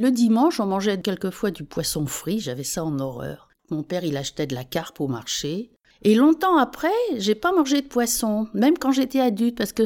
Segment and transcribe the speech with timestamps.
[0.00, 3.50] Le dimanche, on mangeait quelquefois du poisson frit, j'avais ça en horreur.
[3.70, 5.72] Mon père, il achetait de la carpe au marché.
[6.00, 6.88] Et longtemps après,
[7.18, 9.82] j'ai pas mangé de poisson, même quand j'étais adulte, parce que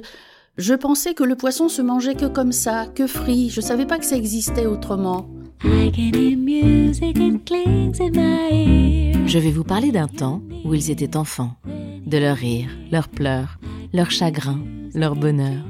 [0.57, 3.51] je pensais que le poisson se mangeait que comme ça, que frit.
[3.51, 5.29] Je savais pas que ça existait autrement.
[9.27, 11.57] Je vais vous parler d'un temps où ils étaient enfants,
[12.07, 13.59] de leurs rires, leurs pleurs,
[13.93, 14.63] leurs chagrins,
[14.95, 15.65] leur bonheur.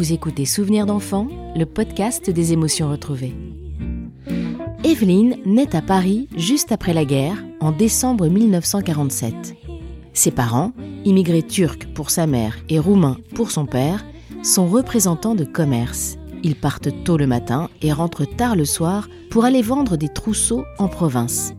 [0.00, 3.34] Vous écoutez Souvenirs d'enfants, le podcast des émotions retrouvées.
[4.82, 9.56] Evelyne naît à Paris juste après la guerre, en décembre 1947.
[10.14, 10.72] Ses parents,
[11.04, 14.06] immigrés turcs pour sa mère et roumains pour son père,
[14.42, 16.16] sont représentants de commerce.
[16.42, 20.64] Ils partent tôt le matin et rentrent tard le soir pour aller vendre des trousseaux
[20.78, 21.52] en province.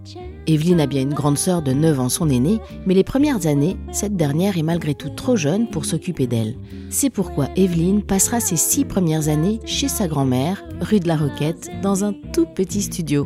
[0.48, 3.78] Evelyne a bien une grande sœur de 9 ans, son aînée, mais les premières années,
[3.92, 6.56] cette dernière est malgré tout trop jeune pour s'occuper d'elle.
[6.90, 11.70] C'est pourquoi Evelyne passera ses six premières années chez sa grand-mère, rue de la Roquette,
[11.82, 13.26] dans un tout petit studio.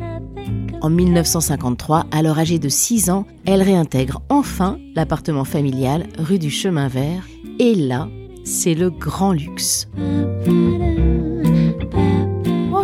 [0.81, 6.87] En 1953, alors âgée de 6 ans, elle réintègre enfin l'appartement familial rue du Chemin
[6.87, 7.27] Vert.
[7.59, 8.09] Et là,
[8.43, 9.87] c'est le grand luxe.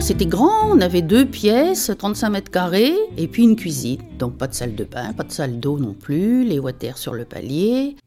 [0.02, 4.02] C'était grand, on avait deux pièces, 35 mètres carrés, et puis une cuisine.
[4.18, 7.14] Donc pas de salle de bain, pas de salle d'eau non plus, les water sur
[7.14, 7.98] le palier.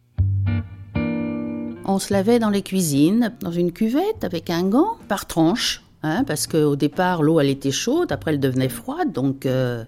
[1.84, 6.24] On se lavait dans les cuisines, dans une cuvette avec un gant, par tranche, hein,
[6.24, 9.46] parce qu'au départ l'eau elle était chaude, après elle devenait froide, donc...
[9.46, 9.84] Euh,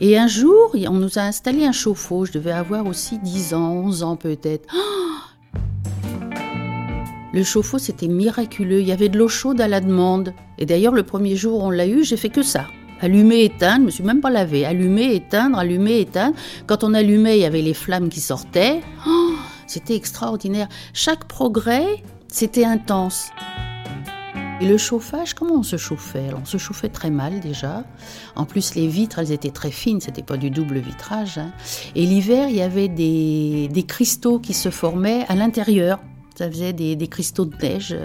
[0.00, 3.72] et un jour, on nous a installé un chauffe-eau, je devais avoir aussi 10 ans,
[3.72, 4.72] 11 ans peut-être.
[7.32, 8.80] Le chauffe-eau, c'était miraculeux.
[8.80, 10.32] Il y avait de l'eau chaude à la demande.
[10.58, 12.66] Et d'ailleurs, le premier jour où on l'a eu, j'ai fait que ça.
[13.00, 14.64] Allumer, éteindre, je me suis même pas lavé.
[14.64, 16.36] Allumer, éteindre, allumer, éteindre.
[16.66, 18.80] Quand on allumait, il y avait les flammes qui sortaient.
[19.06, 19.34] Oh,
[19.66, 20.68] c'était extraordinaire.
[20.92, 23.30] Chaque progrès, c'était intense.
[24.60, 26.30] Et le chauffage, comment on se chauffait?
[26.40, 27.84] On se chauffait très mal déjà.
[28.36, 31.38] En plus, les vitres, elles étaient très fines, c'était pas du double vitrage.
[31.38, 31.52] Hein.
[31.96, 35.98] Et l'hiver, il y avait des, des cristaux qui se formaient à l'intérieur.
[36.36, 37.96] Ça faisait des, cristaux de neige.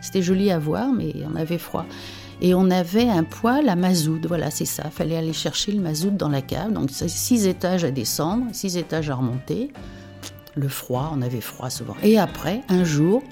[0.00, 1.86] C'était joli à voir, mais on avait froid.
[2.40, 4.20] Et on avait un poêle à mazout.
[4.26, 4.90] Voilà, c'est ça.
[4.90, 6.72] Fallait aller chercher le mazout dans la cave.
[6.72, 9.72] Donc, six étages à descendre, six étages à remonter.
[10.54, 11.96] Le froid, on avait froid souvent.
[12.02, 13.22] Et après, un jour,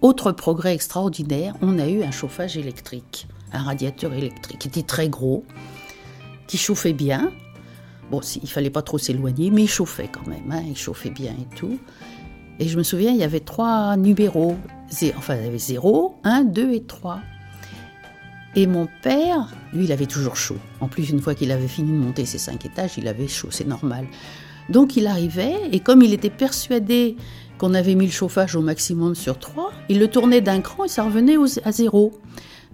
[0.00, 3.26] autre progrès extraordinaire, on a eu un chauffage électrique.
[3.52, 5.44] Un radiateur électrique qui était très gros,
[6.46, 7.32] qui chauffait bien.
[8.10, 10.50] Bon, il fallait pas trop s'éloigner, mais il chauffait quand même.
[10.50, 11.78] Hein, il chauffait bien et tout.
[12.62, 14.54] Et je me souviens, il y avait trois numéros.
[15.16, 17.18] Enfin, il y avait 0, 1, 2 et 3.
[18.54, 20.58] Et mon père, lui, il avait toujours chaud.
[20.78, 23.48] En plus, une fois qu'il avait fini de monter ses cinq étages, il avait chaud,
[23.50, 24.06] c'est normal.
[24.68, 27.16] Donc il arrivait, et comme il était persuadé
[27.58, 30.88] qu'on avait mis le chauffage au maximum sur 3, il le tournait d'un cran et
[30.88, 32.12] ça revenait à zéro.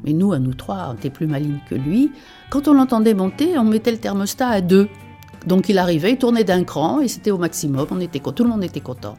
[0.04, 2.12] Mais nous, à nous trois, on était plus malignes que lui.
[2.50, 4.86] Quand on l'entendait monter, on mettait le thermostat à 2.
[5.46, 7.86] Donc il arrivait, il tournait d'un cran et c'était au maximum.
[7.90, 9.16] On était, tout le monde était content.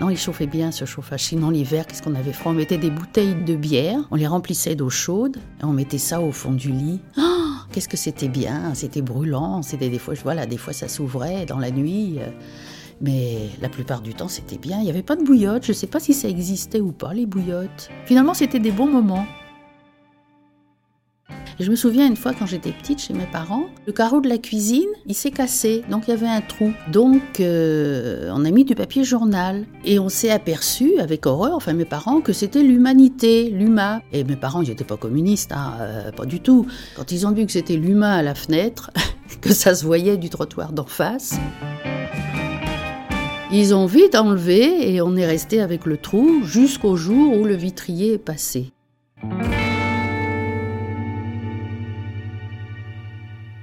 [0.00, 1.24] Non, il chauffait bien ce chauffage.
[1.24, 4.76] Sinon, l'hiver, qu'est-ce qu'on avait froid On mettait des bouteilles de bière, on les remplissait
[4.76, 7.00] d'eau chaude et on mettait ça au fond du lit.
[7.60, 9.60] Oh, qu'est-ce que c'était bien C'était brûlant.
[9.62, 12.16] C'était des fois, voilà, des fois ça s'ouvrait dans la nuit.
[12.18, 12.30] Euh,
[13.00, 14.78] mais la plupart du temps, c'était bien.
[14.78, 15.64] Il n'y avait pas de bouillotte.
[15.64, 17.90] Je ne sais pas si ça existait ou pas, les bouillottes.
[18.06, 19.26] Finalement, c'était des bons moments
[21.60, 24.38] je me souviens une fois quand j'étais petite chez mes parents, le carreau de la
[24.38, 26.72] cuisine, il s'est cassé, donc il y avait un trou.
[26.92, 31.72] Donc euh, on a mis du papier journal et on s'est aperçu avec horreur, enfin
[31.72, 34.02] mes parents, que c'était l'humanité, l'humain.
[34.12, 36.66] Et mes parents, ils n'étaient pas communistes, hein, euh, pas du tout.
[36.96, 38.92] Quand ils ont vu que c'était l'humain à la fenêtre,
[39.40, 41.34] que ça se voyait du trottoir d'en face.
[43.50, 47.54] Ils ont vite enlevé et on est resté avec le trou jusqu'au jour où le
[47.54, 48.72] vitrier est passé.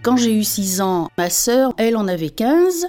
[0.05, 2.85] Quand j'ai eu 6 ans, ma sœur, elle en avait 15,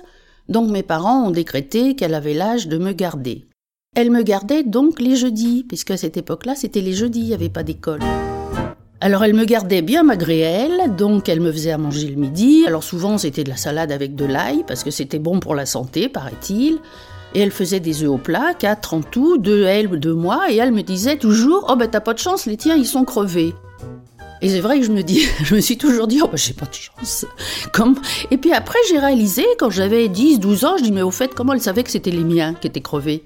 [0.50, 3.47] donc mes parents ont décrété qu'elle avait l'âge de me garder.
[3.94, 7.32] Elle me gardait donc les jeudis, puisque à cette époque-là, c'était les jeudis, il n'y
[7.32, 8.00] avait pas d'école.
[9.00, 12.65] Alors elle me gardait bien malgré elle, donc elle me faisait à manger le midi.
[12.66, 15.65] Alors souvent c'était de la salade avec de l'ail, parce que c'était bon pour la
[15.65, 16.80] santé, paraît-il.
[17.34, 20.57] Et elle faisait des œufs au plat, quatre en tout, deux elle, deux moi, et
[20.57, 23.54] elle me disait toujours Oh ben t'as pas de chance, les tiens ils sont crevés.
[24.42, 26.53] Et c'est vrai que je me dis, je me suis toujours dit, oh bah, j'ai
[26.53, 27.27] pas de chance.
[27.72, 27.97] Comme...
[28.30, 31.34] Et puis après, j'ai réalisé, quand j'avais 10, 12 ans, je dis, mais au fait,
[31.34, 33.24] comment elle savait que c'était les miens qui étaient crevés?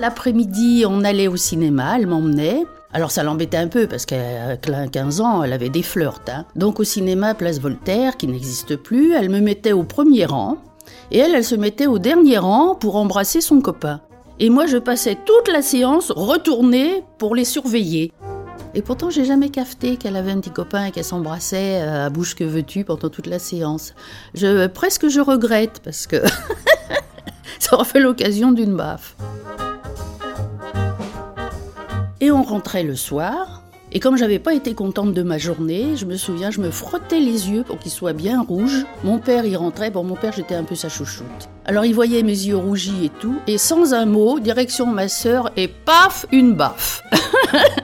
[0.00, 2.64] L'après-midi, on allait au cinéma, elle m'emmenait.
[2.92, 6.22] Alors ça l'embêtait un peu parce qu'à 15 ans, elle avait des flirts.
[6.28, 6.44] Hein.
[6.56, 10.56] Donc au cinéma Place Voltaire, qui n'existe plus, elle me mettait au premier rang
[11.12, 14.00] et elle, elle se mettait au dernier rang pour embrasser son copain.
[14.38, 18.12] Et moi, je passais toute la séance retournée pour les surveiller.
[18.74, 22.10] Et pourtant, j'ai jamais cafeté qu'elle avait un petit copain et qu'elle s'embrassait euh, à
[22.10, 23.94] bouche que veux-tu pendant toute la séance.
[24.74, 26.16] Presque je regrette parce que
[27.58, 29.16] ça aurait fait l'occasion d'une baffe.
[32.20, 33.62] Et on rentrait le soir.
[33.92, 37.18] Et comme j'avais pas été contente de ma journée, je me souviens, je me frottais
[37.18, 38.86] les yeux pour qu'ils soient bien rouges.
[39.02, 41.48] Mon père y rentrait, bon mon père j'étais un peu sa chouchoute.
[41.64, 45.50] Alors il voyait mes yeux rougis et tout, et sans un mot, direction ma sœur,
[45.56, 47.02] et paf, une baffe.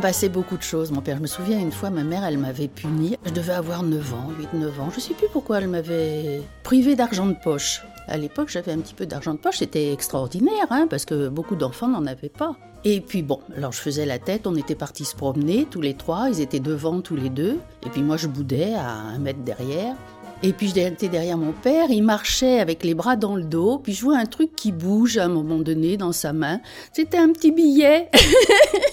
[0.00, 1.18] me passait beaucoup de choses, mon père.
[1.18, 3.18] Je me souviens une fois, ma mère, elle m'avait puni.
[3.26, 4.88] Je devais avoir 9 ans, 8-9 ans.
[4.94, 7.82] Je sais plus pourquoi elle m'avait privé d'argent de poche.
[8.08, 11.54] À l'époque, j'avais un petit peu d'argent de poche, c'était extraordinaire, hein, parce que beaucoup
[11.54, 12.56] d'enfants n'en avaient pas.
[12.82, 15.92] Et puis bon, alors je faisais la tête, on était partis se promener tous les
[15.92, 19.40] trois, ils étaient devant tous les deux, et puis moi je boudais à un mètre
[19.40, 19.96] derrière.
[20.42, 23.92] Et puis j'étais derrière mon père, il marchait avec les bras dans le dos, puis
[23.92, 26.62] je vois un truc qui bouge à un moment donné dans sa main.
[26.90, 28.08] C'était un petit billet.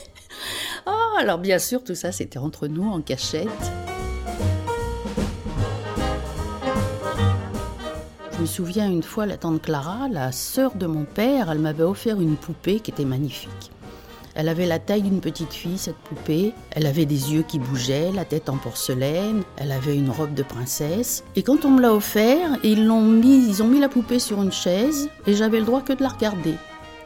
[0.87, 3.47] oh, alors bien sûr, tout ça c'était entre nous en cachette.
[8.33, 11.83] Je me souviens une fois, la tante Clara, la sœur de mon père, elle m'avait
[11.83, 13.71] offert une poupée qui était magnifique.
[14.39, 16.53] Elle avait la taille d'une petite fille, cette poupée.
[16.69, 19.41] Elle avait des yeux qui bougeaient, la tête en porcelaine.
[19.57, 21.23] Elle avait une robe de princesse.
[21.35, 24.43] Et quand on me l'a offert, ils l'ont mis, ils ont mis la poupée sur
[24.43, 26.53] une chaise et j'avais le droit que de la regarder.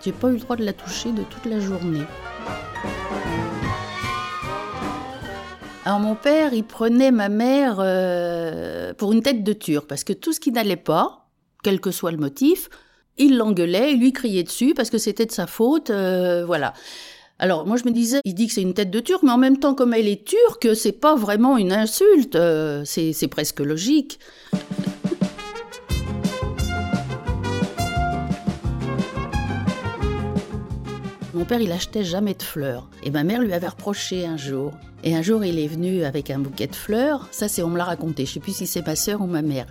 [0.04, 2.04] J'ai pas eu le droit de la toucher de toute la journée.
[5.84, 10.14] Alors mon père, il prenait ma mère euh, pour une tête de turc parce que
[10.14, 11.28] tout ce qui n'allait pas,
[11.64, 12.70] quel que soit le motif,
[13.18, 16.74] il l'engueulait, il lui criait dessus parce que c'était de sa faute, euh, voilà.
[17.40, 19.40] Alors moi je me disais, il dit que c'est une tête de turc, mais en
[19.40, 24.20] même temps comme elle est turque, c'est pas vraiment une insulte, euh, c'est presque logique.
[31.42, 32.88] Mon père, il achetait jamais de fleurs.
[33.02, 34.74] Et ma mère lui avait reproché un jour.
[35.04, 37.28] Et un jour, il est venu avec un bouquet de fleurs.
[37.32, 38.28] Ça, c'est on me l'a raconté.
[38.28, 39.66] Je sais plus si c'est ma sœur ou ma mère.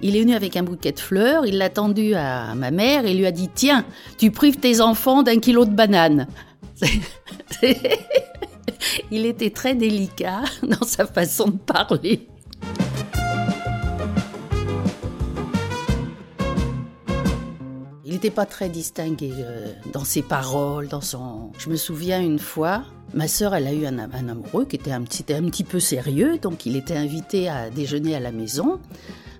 [0.00, 1.46] Il est venu avec un bouquet de fleurs.
[1.46, 3.84] Il l'a tendu à ma mère et lui a dit Tiens,
[4.18, 6.26] tu prives tes enfants d'un kilo de bananes.
[9.12, 12.26] il était très délicat dans sa façon de parler.
[18.22, 21.50] N'était pas très distingué euh, dans ses paroles, dans son.
[21.58, 22.84] Je me souviens une fois,
[23.14, 26.38] ma sœur, elle a eu un, amoureux qui était un, petit, un petit peu sérieux,
[26.38, 28.78] donc il était invité à déjeuner à la maison.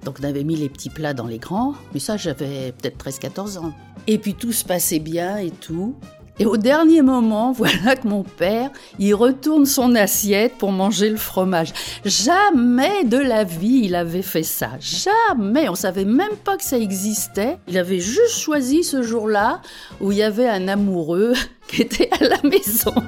[0.04, 3.58] Donc on avait mis les petits plats dans les grands, mais ça j'avais peut-être 13-14
[3.58, 3.72] ans.
[4.08, 5.94] Et puis tout se passait bien et tout.
[6.38, 11.16] Et au dernier moment, voilà que mon père, il retourne son assiette pour manger le
[11.16, 11.72] fromage.
[12.04, 14.70] Jamais de la vie il avait fait ça.
[14.80, 15.68] Jamais.
[15.68, 17.58] On savait même pas que ça existait.
[17.68, 19.60] Il avait juste choisi ce jour-là
[20.00, 21.34] où il y avait un amoureux
[21.68, 22.94] qui était à la maison.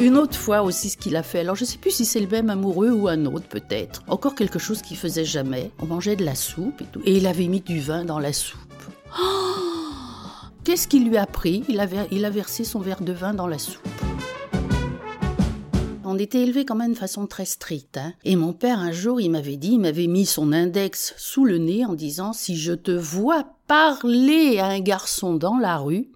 [0.00, 2.26] Une autre fois aussi ce qu'il a fait, alors je sais plus si c'est le
[2.26, 4.02] même amoureux ou un autre peut-être.
[4.08, 5.70] Encore quelque chose qu'il faisait jamais.
[5.78, 7.02] On mangeait de la soupe et tout.
[7.04, 8.69] Et il avait mis du vin dans la soupe.
[10.64, 11.64] Qu'est-ce qu'il lui a pris?
[11.68, 13.88] Il a, versé son verre de vin dans la soupe.
[16.04, 17.96] On était élevés quand même de façon très stricte.
[17.96, 18.12] Hein.
[18.24, 21.58] Et mon père, un jour, il m'avait dit, il m'avait mis son index sous le
[21.58, 26.10] nez en disant Si je te vois parler à un garçon dans la rue,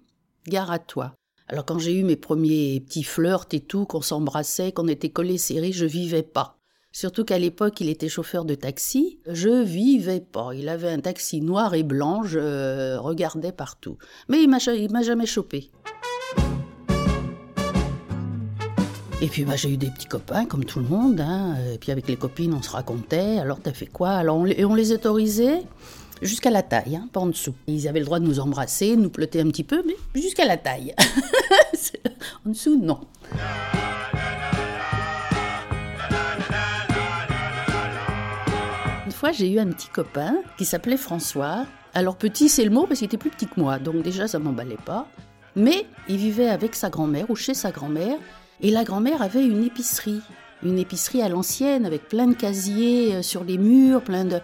[0.47, 1.13] gare à toi.
[1.47, 5.37] Alors quand j'ai eu mes premiers petits flirts et tout, qu'on s'embrassait, qu'on était collés
[5.37, 6.57] serrés, je vivais pas.
[6.97, 9.19] Surtout qu'à l'époque, il était chauffeur de taxi.
[9.27, 10.51] Je vivais pas.
[10.55, 13.97] Il avait un taxi noir et blanc, je regardais partout.
[14.29, 14.59] Mais il m'a,
[14.91, 15.71] m'a jamais chopé.
[19.21, 21.19] Et puis bah, j'ai eu des petits copains, comme tout le monde.
[21.19, 21.57] Hein.
[21.73, 23.39] Et puis avec les copines, on se racontait.
[23.39, 24.11] Alors t'as fait quoi?
[24.11, 25.63] Alors on, Et on les autorisait
[26.21, 27.55] jusqu'à la taille, hein, pas en dessous.
[27.67, 30.55] Ils avaient le droit de nous embrasser, nous plotter un petit peu, mais jusqu'à la
[30.55, 30.95] taille.
[32.45, 33.01] en dessous, non.
[39.31, 41.65] J'ai eu un petit copain qui s'appelait François.
[41.93, 44.39] Alors petit, c'est le mot parce qu'il était plus petit que moi, donc déjà ça
[44.39, 45.07] m'emballait pas.
[45.55, 48.17] Mais il vivait avec sa grand-mère ou chez sa grand-mère,
[48.61, 50.21] et la grand-mère avait une épicerie,
[50.63, 54.39] une épicerie à l'ancienne avec plein de casiers euh, sur les murs, plein de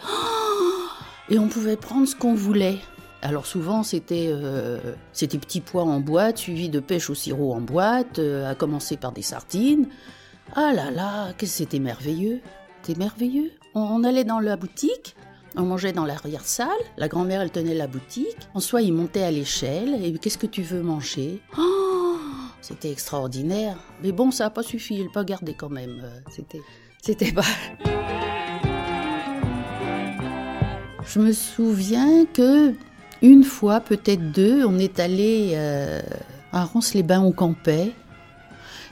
[1.29, 2.77] et on pouvait prendre ce qu'on voulait.
[3.21, 4.79] Alors souvent c'était euh,
[5.13, 8.97] c'était petits pois en boîte suivi de pêche au sirop en boîte, euh, à commencer
[8.97, 9.87] par des sardines.
[10.55, 12.41] Ah là là, que c'était merveilleux,
[12.81, 13.51] c'était merveilleux.
[13.73, 15.15] On, allait dans la boutique,
[15.55, 19.31] on mangeait dans l'arrière-salle, la grand-mère elle tenait la boutique, en soi il montait à
[19.31, 21.41] l'échelle, et qu'est-ce que tu veux manger?
[21.57, 22.17] Oh,
[22.61, 23.77] C'était extraordinaire.
[24.03, 26.01] Mais bon, ça n'a pas suffi, il pas gardé quand même.
[26.03, 26.61] Euh, c'était,
[27.01, 27.43] c'était pas...
[31.05, 32.73] Je me souviens que
[33.21, 36.01] Une fois, peut-être deux, on est allé euh,
[36.51, 37.93] à Rance-les-Bains, au campait.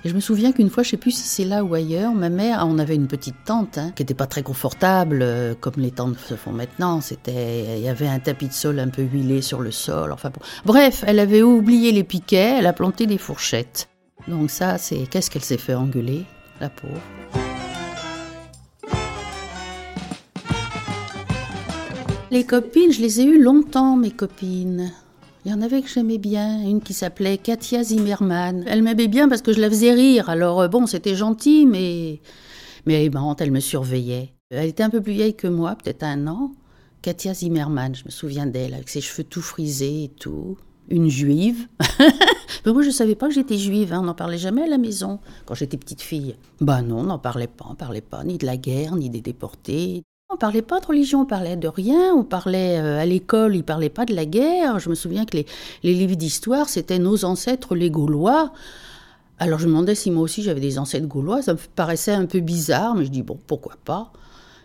[0.05, 2.29] Et je me souviens qu'une fois, je sais plus si c'est là ou ailleurs, ma
[2.29, 5.91] mère, on avait une petite tente hein, qui n'était pas très confortable euh, comme les
[5.91, 7.01] tentes se font maintenant.
[7.01, 10.13] C'était, il y avait un tapis de sol un peu huilé sur le sol.
[10.13, 10.31] Enfin,
[10.65, 13.89] bref, elle avait oublié les piquets, elle a planté des fourchettes.
[14.29, 16.23] Donc ça, c'est qu'est-ce qu'elle s'est fait engueuler,
[16.61, 17.01] la pauvre?
[22.31, 24.93] Les copines, je les ai eues longtemps, mes copines.
[25.45, 28.65] Il y en avait que j'aimais bien, une qui s'appelait Katia Zimmerman.
[28.67, 30.29] Elle m'aimait bien parce que je la faisais rire.
[30.29, 32.19] Alors euh, bon, c'était gentil, mais
[32.85, 34.33] mais marrante, elle me surveillait.
[34.49, 36.51] Elle était un peu plus vieille que moi, peut-être un an.
[37.01, 40.57] Katia Zimmerman, je me souviens d'elle, avec ses cheveux tout frisés et tout.
[40.89, 41.67] Une juive.
[42.65, 43.99] mais moi, je ne savais pas que j'étais juive, hein.
[44.01, 46.35] on n'en parlait jamais à la maison quand j'étais petite fille.
[46.59, 49.21] Bah non, on n'en parlait pas, on parlait pas ni de la guerre, ni des
[49.21, 52.13] déportés, on parlait pas de religion, on parlait de rien.
[52.13, 54.79] On parlait euh, à l'école, ils parlaient pas de la guerre.
[54.79, 55.45] Je me souviens que les,
[55.83, 58.51] livres d'histoire, c'était nos ancêtres les Gaulois.
[59.39, 61.41] Alors je me demandais si moi aussi j'avais des ancêtres gaulois.
[61.41, 64.11] Ça me paraissait un peu bizarre, mais je dis bon, pourquoi pas?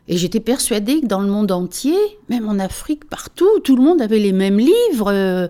[0.09, 1.97] Et j'étais persuadée que dans le monde entier,
[2.28, 5.11] même en Afrique, partout, tout le monde avait les mêmes livres.
[5.11, 5.49] Euh,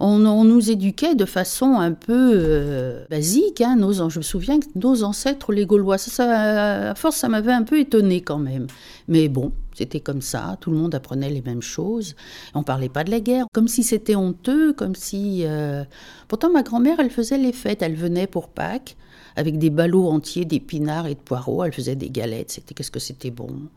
[0.00, 3.60] on, nous éduquait de façon un peu euh, basique.
[3.60, 7.52] Hein, nos, je me souviens que nos ancêtres, les Gaulois, ça, à force, ça m'avait
[7.52, 8.66] un peu étonné quand même.
[9.08, 12.16] Mais bon, c'était comme ça, tout le monde apprenait les mêmes choses.
[12.54, 15.42] On parlait pas de la guerre, comme si c'était honteux, comme si...
[15.44, 15.84] Euh,
[16.28, 18.96] pourtant, ma grand-mère, elle faisait les fêtes, elle venait pour Pâques
[19.36, 22.98] avec des ballots entiers d'épinards et de poireaux, elle faisait des galettes, c'était qu'est-ce que
[22.98, 23.68] c'était bon.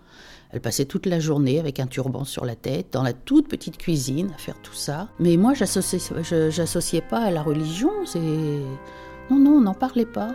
[0.51, 3.77] Elle passait toute la journée avec un turban sur la tête, dans la toute petite
[3.77, 5.09] cuisine, à faire tout ça.
[5.19, 7.91] Mais moi, j'associais pas à la religion.
[8.05, 8.19] C'est
[9.29, 10.31] non, non, on n'en parlait pas.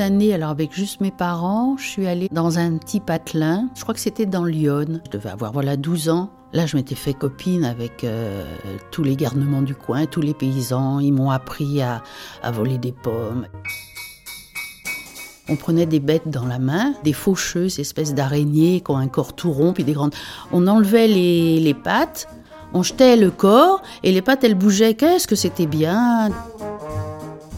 [0.00, 3.68] Année, alors avec juste mes parents, je suis allée dans un petit patelin.
[3.74, 5.00] Je crois que c'était dans Lyon.
[5.06, 6.30] Je devais avoir voilà 12 ans.
[6.52, 8.44] Là, je m'étais fait copine avec euh,
[8.90, 11.00] tous les garnements du coin, tous les paysans.
[11.00, 12.02] Ils m'ont appris à,
[12.50, 13.46] voler des pommes.
[15.48, 19.34] On prenait des bêtes dans la main, des faucheuses, espèces d'araignées qui ont un corps
[19.34, 20.14] tout rond, puis des grandes.
[20.52, 22.28] On enlevait les, les pattes,
[22.74, 24.94] on jetait le corps, et les pattes, elles bougeaient.
[24.94, 26.30] Qu'est-ce que c'était bien!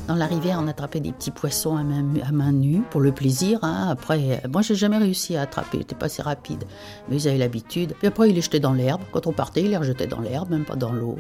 [0.09, 3.59] Dans la rivière, on attrapait des petits poissons à main, nue pour le plaisir.
[3.63, 3.89] Hein.
[3.91, 6.65] Après, moi, j'ai jamais réussi à attraper, j'étais pas assez rapide.
[7.09, 7.93] Mais ils avaient l'habitude.
[7.99, 9.03] Puis après, ils les jetaient dans l'herbe.
[9.13, 11.19] Quand on partait, ils les rejetaient dans l'herbe, même pas dans l'eau.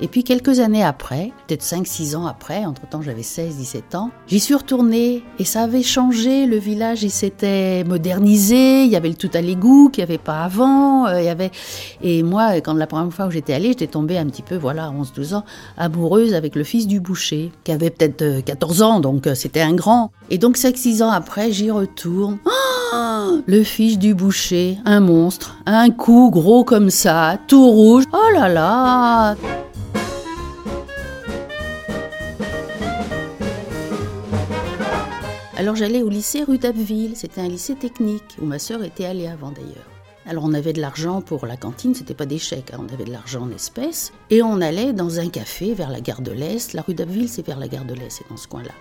[0.00, 4.54] Et puis quelques années après, peut-être 5-6 ans après, entre-temps j'avais 16-17 ans, j'y suis
[4.54, 9.30] retournée et ça avait changé, le village il s'était modernisé, il y avait le tout
[9.34, 11.22] à l'égout qu'il n'y avait pas avant, euh.
[12.02, 14.90] Et moi, quand la première fois où j'étais allée, j'étais tombée un petit peu, voilà,
[14.90, 15.44] 11-12 ans,
[15.76, 19.60] amoureuse avec le fils du boucher, qui avait peut-être 14 euh, ans, donc euh, c'était
[19.60, 20.10] un grand.
[20.30, 22.38] Et donc 5-6 ans après, j'y retourne.
[22.44, 28.04] Oh, le fils du boucher, un monstre, un cou gros comme ça, tout rouge.
[28.12, 29.36] Oh là là
[35.62, 39.28] Alors j'allais au lycée rue d'Abbeville, c'était un lycée technique où ma sœur était allée
[39.28, 39.86] avant d'ailleurs.
[40.26, 43.04] Alors on avait de l'argent pour la cantine, c'était pas des chèques, hein, on avait
[43.04, 44.12] de l'argent en espèces.
[44.30, 46.72] Et on allait dans un café vers la gare de l'Est.
[46.72, 48.72] La rue d'Abbeville, c'est vers la gare de l'Est, c'est dans ce coin-là.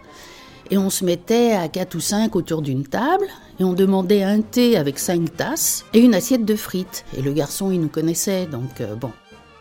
[0.71, 3.27] Et on se mettait à quatre ou cinq autour d'une table
[3.59, 7.05] et on demandait un thé avec cinq tasses et une assiette de frites.
[7.15, 9.11] Et le garçon, il nous connaissait, donc euh, bon.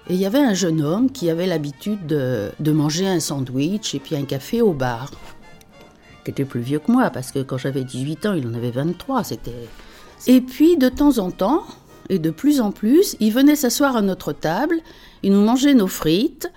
[0.08, 3.94] Et il y avait un jeune homme qui avait l'habitude de, de manger un sandwich
[3.94, 5.10] et puis un café au bar
[6.30, 9.25] était plus vieux que moi, parce que quand j'avais 18 ans, il en avait 23.
[9.25, 9.68] C'était...
[10.26, 11.64] Et puis, de temps en temps,
[12.08, 14.80] et de plus en plus, il venait s'asseoir à notre table,
[15.22, 16.50] il nous mangeait nos frites.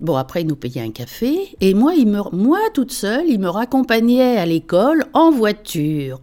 [0.00, 1.56] Bon, après, il nous payait un café.
[1.60, 6.20] Et moi, il me, moi toute seule, il me raccompagnait à l'école en voiture.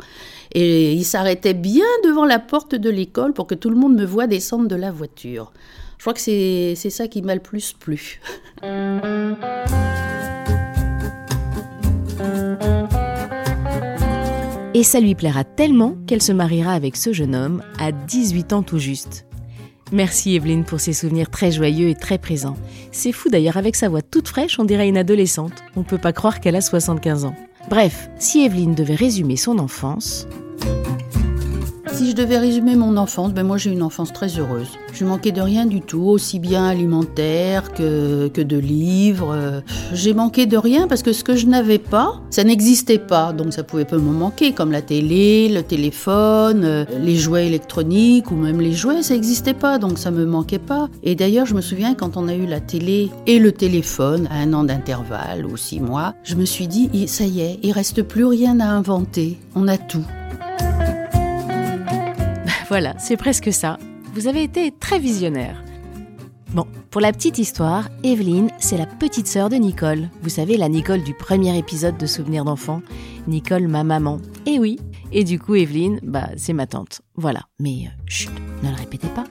[0.53, 4.05] Et il s'arrêtait bien devant la porte de l'école pour que tout le monde me
[4.05, 5.53] voie descendre de la voiture.
[5.97, 8.19] Je crois que c'est ça qui m'a le plus plu.
[14.81, 18.63] Et ça lui plaira tellement qu'elle se mariera avec ce jeune homme à 18 ans
[18.63, 19.27] tout juste.
[19.91, 22.57] Merci Evelyne pour ces souvenirs très joyeux et très présents.
[22.91, 25.53] C'est fou d'ailleurs, avec sa voix toute fraîche, on dirait une adolescente.
[25.75, 27.35] On peut pas croire qu'elle a 75 ans.
[27.69, 30.27] Bref, si Evelyne devait résumer son enfance,
[31.93, 34.69] si je devais résumer mon enfance, ben moi j'ai une enfance très heureuse.
[34.93, 39.61] Je manquais de rien du tout, aussi bien alimentaire que, que de livres.
[39.93, 43.33] J'ai manqué de rien parce que ce que je n'avais pas, ça n'existait pas.
[43.33, 48.35] Donc ça pouvait pas me manquer, comme la télé, le téléphone, les jouets électroniques ou
[48.35, 49.77] même les jouets, ça n'existait pas.
[49.77, 50.89] Donc ça me manquait pas.
[51.03, 54.37] Et d'ailleurs, je me souviens quand on a eu la télé et le téléphone à
[54.37, 58.03] un an d'intervalle ou six mois, je me suis dit, ça y est, il reste
[58.03, 59.37] plus rien à inventer.
[59.55, 60.05] On a tout.
[62.71, 63.77] Voilà, c'est presque ça.
[64.13, 65.61] Vous avez été très visionnaire.
[66.53, 70.07] Bon, pour la petite histoire, Evelyne, c'est la petite sœur de Nicole.
[70.21, 72.81] Vous savez, la Nicole du premier épisode de Souvenirs d'enfant.
[73.27, 74.19] Nicole, ma maman.
[74.45, 74.79] Et oui.
[75.11, 77.01] Et du coup, Evelyne, bah, c'est ma tante.
[77.15, 77.41] Voilà.
[77.59, 78.31] Mais, euh, chut,
[78.63, 79.25] ne le répétez pas.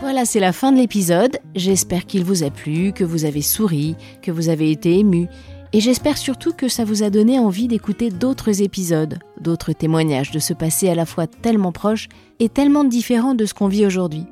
[0.00, 1.38] Voilà, c'est la fin de l'épisode.
[1.54, 5.28] J'espère qu'il vous a plu, que vous avez souri, que vous avez été ému.
[5.76, 10.38] Et j'espère surtout que ça vous a donné envie d'écouter d'autres épisodes, d'autres témoignages de
[10.38, 12.08] ce passé à la fois tellement proche
[12.40, 14.24] et tellement différent de ce qu'on vit aujourd'hui.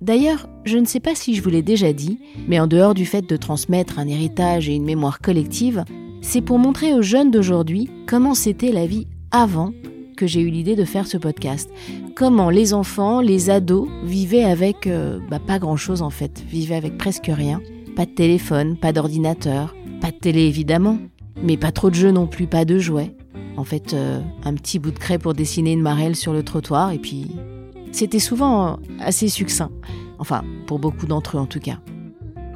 [0.00, 3.04] D'ailleurs, je ne sais pas si je vous l'ai déjà dit, mais en dehors du
[3.04, 5.82] fait de transmettre un héritage et une mémoire collective,
[6.20, 9.72] c'est pour montrer aux jeunes d'aujourd'hui comment c'était la vie avant
[10.16, 11.68] que j'ai eu l'idée de faire ce podcast.
[12.14, 16.96] Comment les enfants, les ados vivaient avec euh, bah, pas grand-chose en fait, vivaient avec
[16.96, 17.60] presque rien.
[17.96, 20.98] Pas de téléphone, pas d'ordinateur, pas de télé évidemment,
[21.44, 23.14] mais pas trop de jeux non plus, pas de jouets.
[23.56, 26.90] En fait, euh, un petit bout de craie pour dessiner une marelle sur le trottoir
[26.90, 27.30] et puis
[27.92, 29.70] c'était souvent assez succinct.
[30.18, 31.78] Enfin, pour beaucoup d'entre eux en tout cas.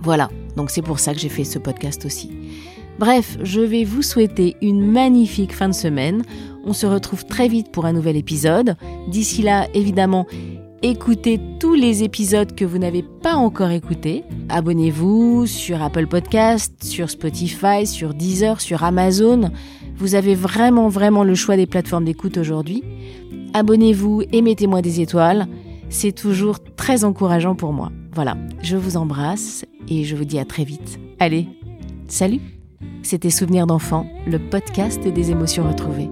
[0.02, 2.30] Voilà, donc c'est pour ça que j'ai fait ce podcast aussi.
[2.98, 6.22] Bref, je vais vous souhaiter une magnifique fin de semaine.
[6.64, 8.74] On se retrouve très vite pour un nouvel épisode.
[9.06, 10.26] D'ici là, évidemment,
[10.90, 14.24] écoutez tous les épisodes que vous n'avez pas encore écoutés.
[14.48, 19.50] Abonnez-vous sur Apple Podcast, sur Spotify, sur Deezer, sur Amazon.
[19.96, 22.82] Vous avez vraiment, vraiment le choix des plateformes d'écoute aujourd'hui
[23.56, 25.46] abonnez-vous et mettez-moi des étoiles.
[25.88, 27.90] C'est toujours très encourageant pour moi.
[28.12, 30.98] Voilà, je vous embrasse et je vous dis à très vite.
[31.18, 31.48] Allez,
[32.08, 32.40] salut
[33.02, 36.10] C'était Souvenirs d'enfant, le podcast des émotions retrouvées.